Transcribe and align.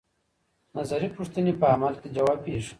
نظري 0.77 1.07
پوښتنې 1.17 1.53
په 1.59 1.65
عمل 1.73 1.93
کې 2.01 2.09
ځوابيږي. 2.15 2.69